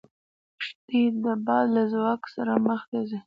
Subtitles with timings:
[0.59, 3.19] کښتۍ د باد له ځواک سره مخ ته ځي.